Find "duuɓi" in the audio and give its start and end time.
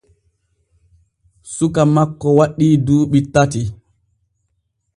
2.85-3.19